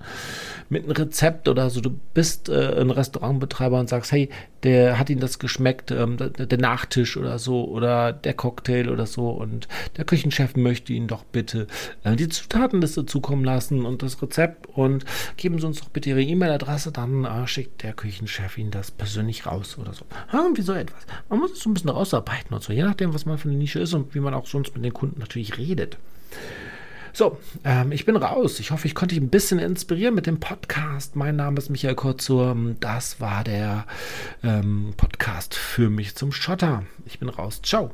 mit 0.69 0.85
einem 0.85 0.93
Rezept 0.93 1.49
oder 1.49 1.71
so. 1.71 1.81
Du 1.81 1.91
bist 2.15 2.49
äh, 2.49 2.81
ein 2.81 2.91
Restaurantbetreiber 2.91 3.79
und 3.79 3.89
sagst, 3.89 4.11
hey, 4.11 4.29
der 4.65 4.99
hat 4.99 5.09
Ihnen 5.09 5.21
das 5.21 5.39
geschmeckt, 5.39 5.93
ähm, 5.93 6.17
der, 6.17 6.31
der, 6.31 6.59
Nachtisch 6.59 7.17
oder 7.17 7.39
so 7.39 7.65
oder 7.69 8.13
der 8.13 8.35
Cocktail 8.35 8.89
oder 8.89 9.07
so. 9.07 9.31
Und 9.31 9.69
der 9.97 10.05
Küchenchef 10.05 10.57
möchte 10.57 10.93
Ihnen 10.93 11.09
doch 11.09 11.25
bitte 11.25 11.67
äh, 12.03 12.17
die 12.17 12.29
Zutatenliste 12.29 13.07
zukommen 13.07 13.45
lassen 13.45 13.87
und 13.87 14.03
das 14.03 14.21
Rezept. 14.21 14.67
Und 14.67 15.05
geben 15.37 15.59
Sie 15.61 15.67
uns 15.67 15.81
doch 15.81 15.89
bitte 15.89 16.11
Ihre 16.11 16.23
E-Mail-Adresse, 16.23 16.91
dann 16.91 17.25
äh, 17.25 17.47
schickt 17.47 17.83
der 17.83 17.93
Küchenchef 17.93 18.59
Ihnen 18.59 18.73
das 18.73 18.91
persönlich 18.91 19.12
persönlich 19.13 19.45
raus 19.45 19.77
oder 19.79 19.93
so. 19.93 20.07
Irgendwie 20.33 20.63
so 20.63 20.73
etwas. 20.73 21.03
Man 21.29 21.39
muss 21.39 21.53
es 21.53 21.61
so 21.61 21.69
ein 21.69 21.75
bisschen 21.75 21.91
rausarbeiten 21.91 22.55
und 22.55 22.63
so, 22.63 22.73
je 22.73 22.83
nachdem, 22.83 23.13
was 23.13 23.27
man 23.27 23.37
für 23.37 23.49
eine 23.49 23.59
Nische 23.59 23.81
ist 23.81 23.93
und 23.93 24.15
wie 24.15 24.21
man 24.21 24.33
auch 24.33 24.47
sonst 24.47 24.75
mit 24.75 24.85
den 24.85 24.95
Kunden 24.95 25.21
natürlich 25.21 25.59
redet. 25.59 25.99
So, 27.13 27.37
ähm, 27.65 27.93
ich 27.93 28.07
bin 28.07 28.17
raus. 28.17 28.59
Ich 28.59 28.71
hoffe, 28.71 28.87
ich 28.87 28.95
konnte 28.95 29.15
dich 29.15 29.23
ein 29.23 29.29
bisschen 29.29 29.59
inspirieren 29.59 30.15
mit 30.15 30.27
dem 30.27 30.41
Podcast. 30.41 31.15
Mein 31.15 31.37
Name 31.37 31.59
ist 31.59 31.69
Michael 31.69 31.95
Kurzur. 31.95 32.57
Das 32.81 33.21
war 33.21 33.45
der 33.45 33.87
ähm, 34.43 34.95
Podcast 34.97 35.55
für 35.55 35.91
mich 35.91 36.15
zum 36.15 36.33
Schotter. 36.33 36.85
Ich 37.05 37.19
bin 37.19 37.29
raus. 37.29 37.61
Ciao. 37.63 37.93